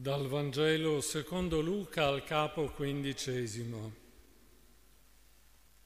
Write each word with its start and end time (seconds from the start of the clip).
Dal 0.00 0.28
Vangelo 0.28 1.02
secondo 1.02 1.60
Luca 1.60 2.06
al 2.06 2.24
capo 2.24 2.70
quindicesimo. 2.70 3.92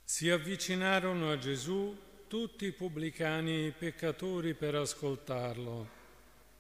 Si 0.05 0.31
avvicinarono 0.31 1.33
a 1.33 1.37
Gesù 1.37 1.99
tutti 2.29 2.67
i 2.67 2.71
pubblicani 2.71 3.51
e 3.51 3.67
i 3.67 3.73
peccatori 3.73 4.55
per 4.55 4.77
ascoltarlo. 4.77 5.89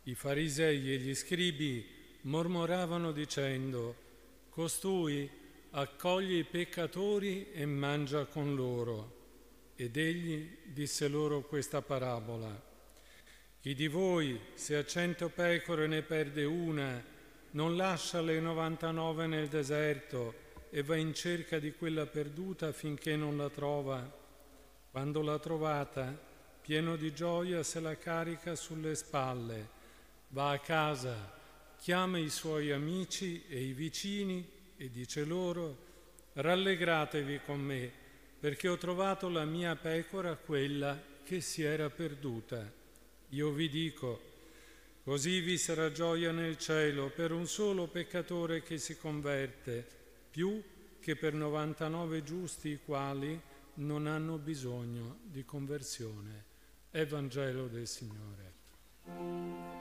I 0.02 0.16
farisei 0.16 0.94
e 0.94 0.96
gli 0.96 1.14
scribi 1.14 1.86
mormoravano 2.22 3.12
dicendo, 3.12 3.94
Costui 4.48 5.30
accoglie 5.70 6.38
i 6.38 6.44
peccatori 6.44 7.52
e 7.52 7.64
mangia 7.66 8.24
con 8.24 8.56
loro. 8.56 9.72
Ed 9.76 9.96
egli 9.96 10.56
disse 10.64 11.06
loro 11.06 11.42
questa 11.42 11.82
parabola. 11.82 12.60
Chi 13.60 13.74
di 13.76 13.86
voi, 13.86 14.40
se 14.54 14.74
a 14.74 14.84
cento 14.84 15.28
pecore 15.28 15.86
ne 15.86 16.02
perde 16.02 16.42
una, 16.42 17.12
non 17.54 17.76
lascia 17.76 18.20
le 18.20 18.40
99 18.40 19.26
nel 19.26 19.48
deserto 19.48 20.42
e 20.70 20.82
va 20.82 20.96
in 20.96 21.14
cerca 21.14 21.60
di 21.60 21.72
quella 21.72 22.04
perduta 22.04 22.72
finché 22.72 23.14
non 23.14 23.36
la 23.36 23.48
trova. 23.48 24.22
Quando 24.90 25.22
l'ha 25.22 25.38
trovata, 25.38 26.18
pieno 26.60 26.96
di 26.96 27.14
gioia, 27.14 27.62
se 27.62 27.78
la 27.78 27.96
carica 27.96 28.56
sulle 28.56 28.96
spalle, 28.96 29.68
va 30.28 30.50
a 30.50 30.58
casa, 30.58 31.32
chiama 31.78 32.18
i 32.18 32.28
suoi 32.28 32.72
amici 32.72 33.44
e 33.48 33.62
i 33.62 33.72
vicini 33.72 34.44
e 34.76 34.90
dice 34.90 35.24
loro, 35.24 35.76
rallegratevi 36.32 37.40
con 37.46 37.60
me, 37.60 37.88
perché 38.40 38.66
ho 38.66 38.76
trovato 38.76 39.28
la 39.28 39.44
mia 39.44 39.76
pecora, 39.76 40.34
quella 40.34 41.00
che 41.22 41.40
si 41.40 41.62
era 41.62 41.88
perduta. 41.88 42.68
Io 43.28 43.50
vi 43.50 43.68
dico, 43.68 44.33
Così 45.04 45.40
vi 45.40 45.58
sarà 45.58 45.92
gioia 45.92 46.32
nel 46.32 46.56
cielo 46.56 47.10
per 47.10 47.30
un 47.30 47.46
solo 47.46 47.88
peccatore 47.88 48.62
che 48.62 48.78
si 48.78 48.96
converte, 48.96 49.86
più 50.30 50.62
che 50.98 51.14
per 51.14 51.34
99 51.34 52.22
giusti 52.22 52.70
i 52.70 52.80
quali 52.82 53.38
non 53.74 54.06
hanno 54.06 54.38
bisogno 54.38 55.18
di 55.24 55.44
conversione. 55.44 56.44
Evangelo 56.90 57.66
del 57.66 57.86
Signore. 57.86 59.73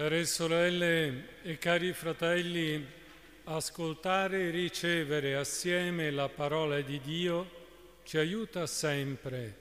Care 0.00 0.24
sorelle 0.24 1.42
e 1.42 1.58
cari 1.58 1.92
fratelli, 1.92 2.82
ascoltare 3.44 4.46
e 4.46 4.50
ricevere 4.50 5.36
assieme 5.36 6.10
la 6.10 6.30
parola 6.30 6.80
di 6.80 6.98
Dio 7.00 7.50
ci 8.04 8.16
aiuta 8.16 8.66
sempre 8.66 9.56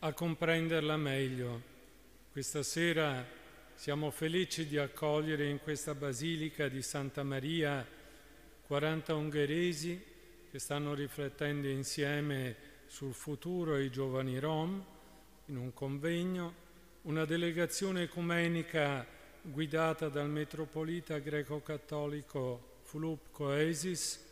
a 0.00 0.12
comprenderla 0.12 0.96
meglio. 0.96 1.62
Questa 2.32 2.64
sera 2.64 3.24
siamo 3.76 4.10
felici 4.10 4.66
di 4.66 4.76
accogliere 4.76 5.46
in 5.46 5.60
questa 5.60 5.94
basilica 5.94 6.66
di 6.66 6.82
Santa 6.82 7.22
Maria 7.22 7.86
40 8.66 9.14
ungheresi 9.14 10.04
che 10.50 10.58
stanno 10.58 10.94
riflettendo 10.94 11.68
insieme 11.68 12.56
sul 12.86 13.14
futuro 13.14 13.74
ai 13.74 13.88
giovani 13.92 14.40
rom 14.40 14.84
in 15.44 15.56
un 15.56 15.72
convegno, 15.72 16.54
una 17.02 17.24
delegazione 17.24 18.02
ecumenica 18.02 19.14
guidata 19.46 20.08
dal 20.08 20.28
metropolita 20.28 21.18
greco-cattolico 21.18 22.80
Philipp 22.90 23.26
Coesis 23.30 24.24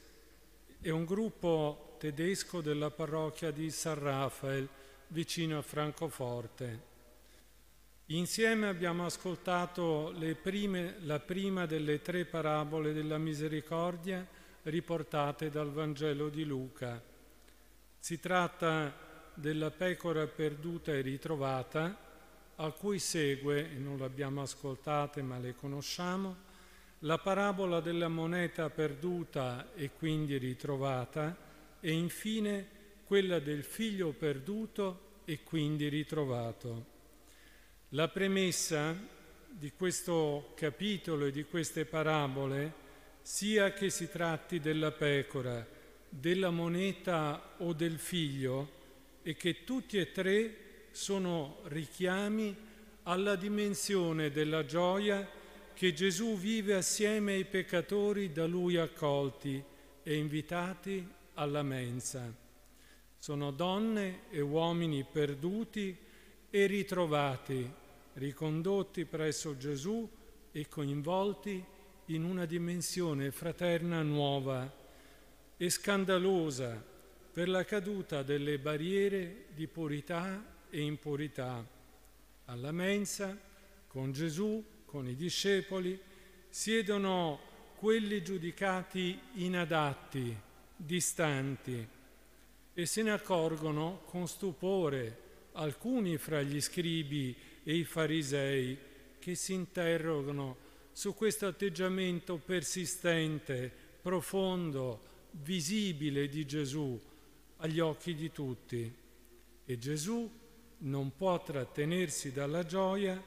e 0.80 0.90
un 0.90 1.04
gruppo 1.04 1.96
tedesco 1.98 2.60
della 2.60 2.90
parrocchia 2.90 3.50
di 3.50 3.70
San 3.70 3.98
Rafael 3.98 4.68
vicino 5.08 5.58
a 5.58 5.62
Francoforte. 5.62 6.92
Insieme 8.06 8.68
abbiamo 8.68 9.06
ascoltato 9.06 10.12
prime, 10.42 10.96
la 11.00 11.20
prima 11.20 11.64
delle 11.64 12.02
tre 12.02 12.24
parabole 12.24 12.92
della 12.92 13.16
misericordia 13.16 14.26
riportate 14.64 15.48
dal 15.48 15.70
Vangelo 15.70 16.28
di 16.28 16.44
Luca. 16.44 17.00
Si 17.98 18.20
tratta 18.20 19.32
della 19.32 19.70
pecora 19.70 20.26
perduta 20.26 20.92
e 20.92 21.00
ritrovata, 21.00 22.03
a 22.56 22.70
cui 22.70 22.98
segue, 22.98 23.72
e 23.72 23.78
non 23.78 23.98
l'abbiamo 23.98 24.42
ascoltate 24.42 25.22
ma 25.22 25.38
le 25.38 25.54
conosciamo, 25.54 26.36
la 27.00 27.18
parabola 27.18 27.80
della 27.80 28.08
moneta 28.08 28.70
perduta 28.70 29.72
e 29.74 29.90
quindi 29.90 30.38
ritrovata 30.38 31.36
e 31.80 31.92
infine 31.92 32.66
quella 33.04 33.38
del 33.40 33.62
figlio 33.62 34.12
perduto 34.12 35.20
e 35.24 35.42
quindi 35.42 35.88
ritrovato. 35.88 36.92
La 37.90 38.08
premessa 38.08 38.96
di 39.48 39.72
questo 39.72 40.52
capitolo 40.56 41.26
e 41.26 41.30
di 41.30 41.44
queste 41.44 41.84
parabole 41.84 42.82
sia 43.20 43.72
che 43.72 43.90
si 43.90 44.08
tratti 44.08 44.60
della 44.60 44.90
pecora, 44.90 45.66
della 46.08 46.50
moneta 46.50 47.54
o 47.58 47.72
del 47.72 47.98
figlio, 47.98 48.82
e 49.22 49.34
che 49.34 49.64
tutti 49.64 49.98
e 49.98 50.12
tre 50.12 50.63
sono 50.94 51.58
richiami 51.64 52.56
alla 53.02 53.34
dimensione 53.34 54.30
della 54.30 54.64
gioia 54.64 55.28
che 55.72 55.92
Gesù 55.92 56.38
vive 56.38 56.74
assieme 56.74 57.32
ai 57.32 57.44
peccatori 57.44 58.30
da 58.30 58.46
lui 58.46 58.76
accolti 58.76 59.60
e 60.04 60.16
invitati 60.16 61.04
alla 61.34 61.64
mensa. 61.64 62.32
Sono 63.18 63.50
donne 63.50 64.30
e 64.30 64.40
uomini 64.40 65.04
perduti 65.04 65.98
e 66.48 66.66
ritrovati, 66.66 67.68
ricondotti 68.12 69.04
presso 69.04 69.56
Gesù 69.56 70.08
e 70.52 70.68
coinvolti 70.68 71.64
in 72.06 72.22
una 72.22 72.44
dimensione 72.44 73.32
fraterna 73.32 74.00
nuova 74.02 74.72
e 75.56 75.70
scandalosa 75.70 76.80
per 77.32 77.48
la 77.48 77.64
caduta 77.64 78.22
delle 78.22 78.60
barriere 78.60 79.46
di 79.54 79.66
purità 79.66 80.52
e 80.74 80.82
impurità. 80.82 81.64
Alla 82.46 82.72
mensa, 82.72 83.38
con 83.86 84.10
Gesù, 84.10 84.62
con 84.84 85.06
i 85.06 85.14
discepoli, 85.14 85.96
siedono 86.48 87.38
quelli 87.76 88.24
giudicati 88.24 89.16
inadatti, 89.34 90.36
distanti, 90.74 91.88
e 92.74 92.86
se 92.86 93.02
ne 93.02 93.12
accorgono 93.12 94.00
con 94.04 94.26
stupore 94.26 95.18
alcuni 95.52 96.16
fra 96.16 96.42
gli 96.42 96.60
scribi 96.60 97.36
e 97.62 97.76
i 97.76 97.84
farisei 97.84 98.76
che 99.20 99.36
si 99.36 99.52
interrogano 99.52 100.56
su 100.90 101.14
questo 101.14 101.46
atteggiamento 101.46 102.36
persistente, 102.36 103.72
profondo, 104.02 105.12
visibile 105.30 106.28
di 106.28 106.44
Gesù 106.44 107.00
agli 107.58 107.78
occhi 107.78 108.14
di 108.14 108.32
tutti. 108.32 108.92
E 109.64 109.78
Gesù 109.78 110.42
non 110.84 111.14
può 111.16 111.42
trattenersi 111.42 112.32
dalla 112.32 112.64
gioia 112.64 113.22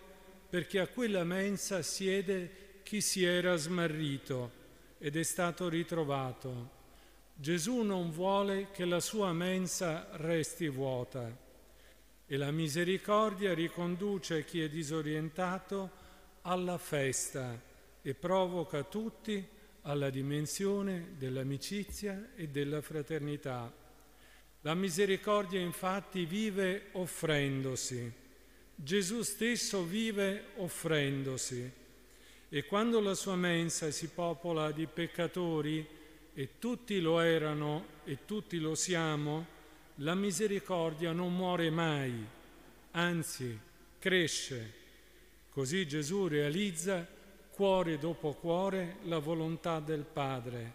perché 0.50 0.80
a 0.80 0.88
quella 0.88 1.24
mensa 1.24 1.82
siede 1.82 2.82
chi 2.84 3.02
si 3.02 3.24
era 3.24 3.56
smarrito 3.56 4.52
ed 4.98 5.16
è 5.16 5.24
stato 5.24 5.68
ritrovato. 5.70 6.76
Gesù 7.34 7.82
non 7.82 8.12
vuole 8.12 8.72
che 8.72 8.86
la 8.86 9.00
sua 9.00 9.32
mensa 9.34 10.08
resti 10.14 10.70
vuota 10.70 11.36
e 12.26 12.38
la 12.38 12.52
misericordia 12.52 13.54
riconduce 13.54 14.44
chi 14.44 14.62
è 14.62 14.70
disorientato 14.70 16.06
alla 16.42 16.78
festa 16.78 17.62
e 18.02 18.14
provoca 18.14 18.84
tutti 18.84 19.46
alla 19.82 20.10
dimensione 20.10 21.14
dell'amicizia 21.18 22.32
e 22.36 22.48
della 22.48 22.82
fraternità. 22.82 23.72
La 24.68 24.74
misericordia 24.74 25.62
infatti 25.62 26.26
vive 26.26 26.88
offrendosi. 26.92 28.12
Gesù 28.76 29.22
stesso 29.22 29.84
vive 29.84 30.48
offrendosi. 30.58 31.72
E 32.50 32.66
quando 32.66 33.00
la 33.00 33.14
sua 33.14 33.38
mensa 33.38 33.92
si 33.92 34.10
popola 34.10 34.72
di 34.72 34.86
peccatori, 34.86 35.88
e 36.34 36.50
tutti 36.60 37.00
lo 37.00 37.22
erano 37.22 37.86
e 38.04 38.26
tutti 38.26 38.60
lo 38.60 38.76
siamo, 38.76 39.46
la 39.96 40.16
misericordia 40.16 41.14
non 41.14 41.34
muore 41.34 41.70
mai, 41.70 42.28
anzi 42.92 43.58
cresce. 43.98 44.74
Così 45.50 45.88
Gesù 45.88 46.28
realizza 46.28 47.08
cuore 47.52 47.98
dopo 47.98 48.34
cuore 48.34 48.98
la 49.04 49.20
volontà 49.20 49.80
del 49.80 50.04
Padre, 50.04 50.74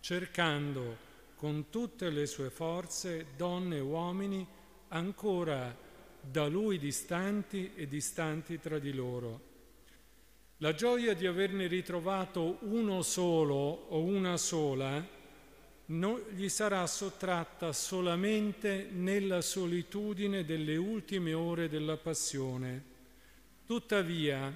cercando 0.00 1.06
con 1.38 1.70
tutte 1.70 2.10
le 2.10 2.26
sue 2.26 2.50
forze 2.50 3.28
donne 3.36 3.76
e 3.76 3.80
uomini 3.80 4.44
ancora 4.88 5.72
da 6.20 6.48
lui 6.48 6.78
distanti 6.78 7.70
e 7.76 7.86
distanti 7.86 8.58
tra 8.58 8.80
di 8.80 8.92
loro. 8.92 9.46
La 10.56 10.74
gioia 10.74 11.14
di 11.14 11.28
averne 11.28 11.68
ritrovato 11.68 12.58
uno 12.62 13.02
solo 13.02 13.54
o 13.54 14.02
una 14.02 14.36
sola 14.36 15.06
non 15.86 16.20
gli 16.30 16.48
sarà 16.48 16.84
sottratta 16.88 17.72
solamente 17.72 18.88
nella 18.90 19.40
solitudine 19.40 20.44
delle 20.44 20.74
ultime 20.74 21.34
ore 21.34 21.68
della 21.68 21.96
passione. 21.96 22.82
Tuttavia, 23.64 24.52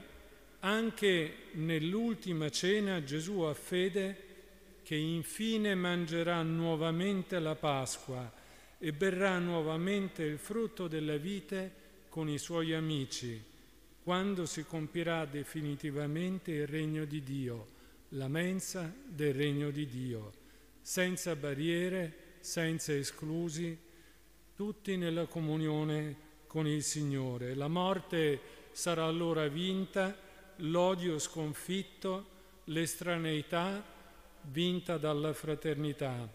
anche 0.59 1.35
nell'ultima 1.53 2.51
cena 2.51 3.05
Gesù 3.05 3.43
ha 3.43 3.55
fede 3.55 4.31
che 4.93 4.99
infine 4.99 5.75
mangerà 5.75 6.43
nuovamente 6.43 7.39
la 7.39 7.55
Pasqua 7.55 8.31
e 8.77 8.93
berrà 8.93 9.39
nuovamente 9.39 10.23
il 10.23 10.37
frutto 10.37 10.87
della 10.87 11.17
vite 11.17 11.73
con 12.11 12.29
i 12.29 12.37
suoi 12.37 12.75
amici, 12.75 13.43
quando 14.03 14.45
si 14.45 14.67
compirà 14.67 15.25
definitivamente 15.25 16.51
il 16.51 16.67
regno 16.67 17.07
di 17.07 17.23
Dio, 17.23 17.69
la 18.11 18.29
mensa 18.29 18.95
del 19.03 19.33
regno 19.33 19.71
di 19.71 19.87
Dio 19.87 20.33
senza 20.83 21.35
barriere, 21.37 22.37
senza 22.41 22.93
esclusi, 22.95 23.75
tutti 24.55 24.99
nella 24.99 25.25
comunione 25.25 26.17
con 26.47 26.67
il 26.67 26.83
Signore. 26.83 27.55
La 27.55 27.69
morte 27.69 28.41
sarà 28.73 29.07
allora 29.07 29.49
vinta, 29.49 30.15
l'odio 30.57 31.19
sconfitto, 31.19 32.27
l'estraneità 32.65 33.92
vinta 34.45 34.97
dalla 34.99 35.33
fraternità. 35.33 36.29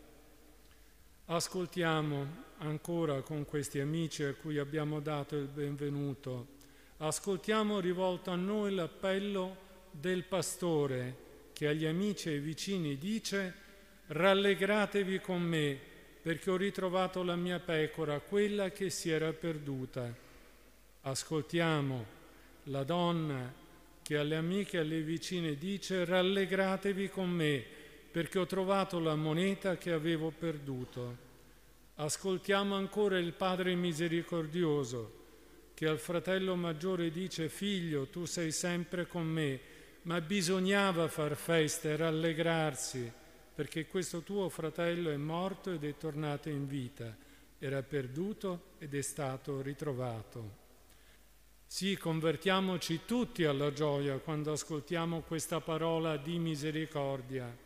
Ascoltiamo 1.25 2.45
ancora 2.59 3.21
con 3.21 3.45
questi 3.45 3.79
amici 3.79 4.23
a 4.23 4.33
cui 4.33 4.57
abbiamo 4.57 4.99
dato 4.99 5.35
il 5.35 5.47
benvenuto, 5.47 6.47
ascoltiamo 6.97 7.79
rivolto 7.79 8.31
a 8.31 8.35
noi 8.35 8.73
l'appello 8.73 9.65
del 9.91 10.23
pastore 10.23 11.25
che 11.53 11.67
agli 11.67 11.85
amici 11.85 12.29
e 12.29 12.33
ai 12.33 12.39
vicini 12.39 12.97
dice 12.97 13.65
rallegratevi 14.07 15.19
con 15.19 15.41
me, 15.41 15.77
perché 16.21 16.49
ho 16.49 16.55
ritrovato 16.55 17.23
la 17.23 17.35
mia 17.35 17.59
pecora, 17.59 18.19
quella 18.19 18.69
che 18.71 18.89
si 18.89 19.09
era 19.09 19.33
perduta. 19.33 20.13
Ascoltiamo 21.01 22.05
la 22.63 22.83
donna 22.83 23.53
che 24.01 24.17
alle 24.17 24.35
amiche 24.35 24.77
e 24.77 24.79
alle 24.79 25.01
vicine 25.01 25.55
dice 25.55 26.05
rallegratevi 26.05 27.09
con 27.09 27.29
me, 27.29 27.65
perché 28.17 28.39
ho 28.39 28.47
trovato 28.47 28.97
la 28.97 29.13
moneta 29.13 29.77
che 29.77 29.91
avevo 29.91 30.31
perduto. 30.31 31.17
Ascoltiamo 31.97 32.73
ancora 32.73 33.19
il 33.19 33.33
Padre 33.33 33.75
misericordioso 33.75 35.25
che 35.75 35.85
al 35.85 35.99
fratello 35.99 36.55
maggiore 36.55 37.11
dice 37.11 37.47
figlio 37.47 38.07
tu 38.07 38.25
sei 38.25 38.51
sempre 38.51 39.05
con 39.05 39.23
me, 39.23 39.59
ma 40.01 40.19
bisognava 40.19 41.07
far 41.09 41.35
festa 41.35 41.89
e 41.89 41.95
rallegrarsi 41.95 43.11
perché 43.53 43.85
questo 43.85 44.21
tuo 44.21 44.49
fratello 44.49 45.11
è 45.11 45.17
morto 45.17 45.71
ed 45.71 45.83
è 45.83 45.95
tornato 45.95 46.49
in 46.49 46.65
vita, 46.65 47.15
era 47.59 47.83
perduto 47.83 48.71
ed 48.79 48.95
è 48.95 49.01
stato 49.03 49.61
ritrovato. 49.61 50.55
Sì, 51.67 51.95
convertiamoci 51.95 53.01
tutti 53.05 53.43
alla 53.43 53.71
gioia 53.71 54.17
quando 54.17 54.53
ascoltiamo 54.53 55.21
questa 55.21 55.59
parola 55.59 56.17
di 56.17 56.39
misericordia. 56.39 57.65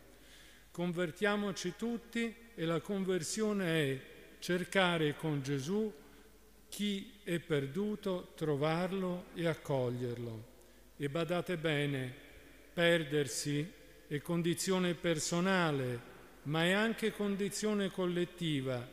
Convertiamoci 0.72 1.74
tutti 1.76 2.34
e 2.54 2.64
la 2.64 2.80
conversione 2.80 3.66
è 3.66 4.00
cercare 4.38 5.14
con 5.14 5.42
Gesù 5.42 5.92
chi 6.70 7.12
è 7.22 7.38
perduto, 7.40 8.32
trovarlo 8.34 9.26
e 9.34 9.46
accoglierlo. 9.46 10.44
E 10.96 11.10
badate 11.10 11.58
bene, 11.58 12.10
perdersi 12.72 13.70
è 14.06 14.18
condizione 14.22 14.94
personale, 14.94 16.00
ma 16.44 16.64
è 16.64 16.70
anche 16.70 17.12
condizione 17.12 17.90
collettiva. 17.90 18.88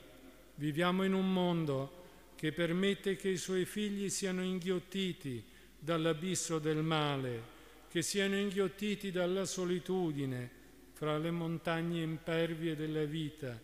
Viviamo 0.55 1.05
in 1.05 1.13
un 1.13 1.31
mondo 1.31 2.07
che 2.35 2.51
permette 2.51 3.15
che 3.15 3.29
i 3.29 3.37
suoi 3.37 3.63
figli 3.63 4.09
siano 4.09 4.43
inghiottiti 4.43 5.41
dall'abisso 5.79 6.59
del 6.59 6.83
male, 6.83 7.41
che 7.87 8.01
siano 8.01 8.35
inghiottiti 8.35 9.11
dalla 9.11 9.45
solitudine 9.45 10.57
fra 10.99 11.17
le 11.17 11.31
montagne 11.31 12.01
impervie 12.01 12.75
della 12.75 13.05
vita, 13.05 13.57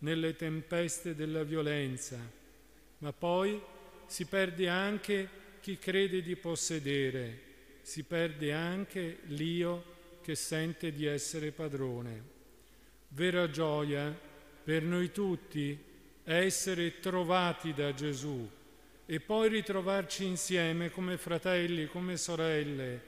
nelle 0.00 0.36
tempeste 0.36 1.14
della 1.14 1.42
violenza. 1.42 2.18
Ma 2.98 3.14
poi 3.14 3.58
si 4.04 4.26
perde 4.26 4.68
anche 4.68 5.26
chi 5.62 5.78
crede 5.78 6.20
di 6.20 6.36
possedere, 6.36 7.40
si 7.80 8.02
perde 8.02 8.52
anche 8.52 9.20
l'io 9.28 10.18
che 10.20 10.34
sente 10.34 10.92
di 10.92 11.06
essere 11.06 11.50
padrone. 11.50 12.22
Vera 13.08 13.48
gioia 13.48 14.14
per 14.62 14.82
noi 14.82 15.10
tutti 15.12 15.82
è 16.22 16.34
essere 16.34 17.00
trovati 17.00 17.72
da 17.72 17.94
Gesù 17.94 18.46
e 19.06 19.18
poi 19.18 19.48
ritrovarci 19.48 20.26
insieme 20.26 20.90
come 20.90 21.16
fratelli, 21.16 21.86
come 21.86 22.18
sorelle 22.18 23.00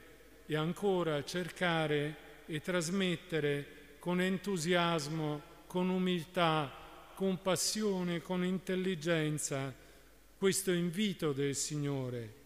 e 0.46 0.56
ancora 0.56 1.22
cercare 1.22 2.23
e 2.46 2.60
trasmettere 2.60 3.96
con 3.98 4.20
entusiasmo, 4.20 5.42
con 5.66 5.88
umiltà, 5.88 6.70
con 7.14 7.40
passione, 7.40 8.20
con 8.20 8.44
intelligenza 8.44 9.74
questo 10.36 10.72
invito 10.72 11.32
del 11.32 11.54
Signore. 11.54 12.42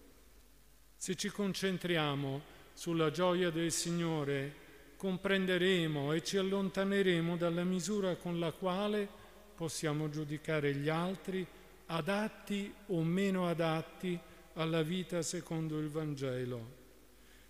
Se 0.97 1.15
ci 1.15 1.31
concentriamo 1.31 2.43
sulla 2.73 3.11
gioia 3.11 3.51
del 3.51 3.73
Signore, 3.73 4.67
comprenderemo 4.97 6.13
e 6.13 6.23
ci 6.23 6.37
allontaneremo 6.37 7.37
dalla 7.37 7.65
misura 7.65 8.17
con 8.17 8.39
la 8.39 8.53
quale 8.53 9.09
possiamo 9.55 10.09
giudicare 10.09 10.75
gli 10.75 10.89
altri 10.89 11.47
adatti 11.87 12.73
o 12.87 13.03
meno 13.03 13.49
adatti 13.49 14.19
alla 14.55 14.83
vita 14.83 15.23
secondo 15.23 15.79
il 15.79 15.89
Vangelo. 15.89 16.77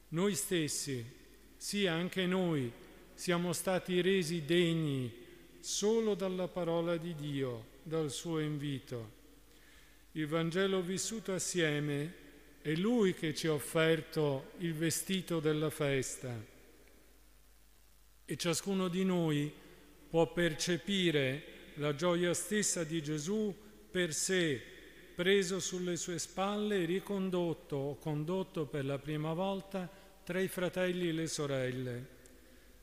Noi 0.08 0.34
stessi, 0.34 1.04
sì 1.58 1.86
anche 1.88 2.24
noi, 2.24 2.72
siamo 3.14 3.52
stati 3.52 4.00
resi 4.00 4.44
degni 4.44 5.12
solo 5.58 6.14
dalla 6.14 6.46
parola 6.46 6.96
di 6.96 7.14
Dio, 7.16 7.66
dal 7.82 8.10
suo 8.10 8.38
invito. 8.38 9.16
Il 10.12 10.28
Vangelo 10.28 10.80
vissuto 10.80 11.34
assieme 11.34 12.14
è 12.62 12.74
Lui 12.74 13.12
che 13.12 13.34
ci 13.34 13.48
ha 13.48 13.52
offerto 13.52 14.52
il 14.58 14.72
vestito 14.72 15.40
della 15.40 15.68
festa 15.68 16.32
e 18.24 18.36
ciascuno 18.36 18.88
di 18.88 19.04
noi 19.04 19.52
può 20.08 20.32
percepire 20.32 21.72
la 21.74 21.94
gioia 21.94 22.34
stessa 22.34 22.84
di 22.84 23.02
Gesù 23.02 23.54
per 23.90 24.14
sé, 24.14 24.62
preso 25.14 25.58
sulle 25.58 25.96
sue 25.96 26.18
spalle 26.18 26.84
ricondotto 26.84 27.76
o 27.76 27.96
condotto 27.96 28.66
per 28.66 28.84
la 28.84 28.98
prima 28.98 29.32
volta 29.32 29.90
tra 30.28 30.40
i 30.40 30.48
fratelli 30.48 31.08
e 31.08 31.12
le 31.12 31.26
sorelle. 31.26 32.06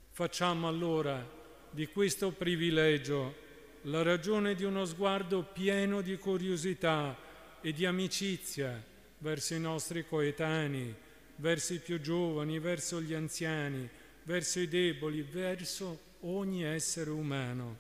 Facciamo 0.10 0.68
allora 0.68 1.24
di 1.70 1.86
questo 1.86 2.32
privilegio 2.32 3.36
la 3.84 4.02
ragione 4.02 4.56
di 4.56 4.64
uno 4.64 4.84
sguardo 4.86 5.44
pieno 5.44 6.02
di 6.02 6.18
curiosità 6.18 7.16
e 7.62 7.72
di 7.72 7.86
amicizia 7.86 8.84
verso 9.20 9.54
i 9.54 9.60
nostri 9.60 10.08
coetanei, 10.08 10.92
verso 11.36 11.76
i 11.76 11.78
più 11.78 12.02
giovani, 12.02 12.58
verso 12.58 13.00
gli 13.00 13.14
anziani, 13.14 13.88
verso 14.24 14.60
i 14.60 14.68
deboli, 14.68 15.22
verso 15.22 16.00
ogni 16.22 16.64
essere 16.64 17.12
umano. 17.12 17.78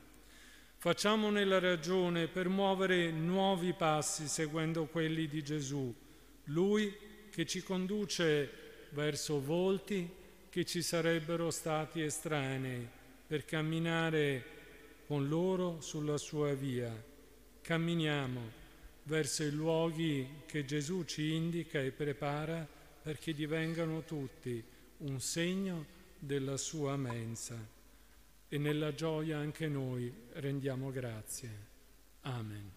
Facciamone 0.77 1.43
la 1.43 1.57
ragione 1.57 2.27
per 2.27 2.50
muovere 2.50 3.10
nuovi 3.10 3.74
passi 3.74 4.27
seguendo 4.27 4.86
quelli 4.86 5.27
di 5.27 5.41
Gesù, 5.41 5.91
Lui 6.43 6.95
che 7.31 7.48
ci 7.48 7.63
conduce 7.63 8.64
verso 8.92 9.42
volti 9.42 10.10
che 10.50 10.65
ci 10.65 10.82
sarebbero 10.82 11.51
stati 11.51 12.01
estranei 12.01 12.88
per 13.27 13.46
camminare 13.46 14.44
con 15.08 15.27
loro 15.27 15.82
sulla 15.82 16.18
sua 16.18 16.54
via. 16.54 16.92
Camminiamo 17.62 18.63
verso 19.04 19.44
i 19.44 19.51
luoghi 19.51 20.44
che 20.46 20.65
Gesù 20.65 21.04
ci 21.04 21.34
indica 21.34 21.80
e 21.80 21.92
prepara 21.92 22.68
perché 23.01 23.34
divengano 23.34 24.04
tutti 24.04 24.63
un 24.98 25.20
segno 25.20 25.86
della 26.18 26.58
sua 26.58 26.96
mensa. 26.96 27.56
E 28.48 28.58
nella 28.58 28.94
gioia 28.94 29.38
anche 29.38 29.68
noi 29.68 30.13
rendiamo 30.34 30.92
grazie. 30.92 31.50
Amen. 32.22 32.75